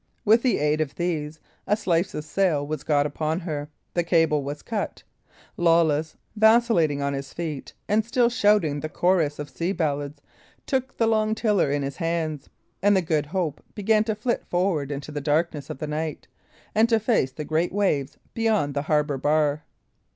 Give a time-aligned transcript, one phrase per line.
[0.25, 3.69] With the aid of these, a slice of sail was got upon her.
[3.93, 5.03] The cable was cut.
[5.57, 10.19] Lawless, vacillating on his feet, and still shouting the chorus of sea ballads,
[10.65, 12.49] took the long tiller in his hands:
[12.81, 16.27] and the Good Hope began to flit forward into the darkness of the night,
[16.73, 19.61] and to face the great waves beyond the harbour bar.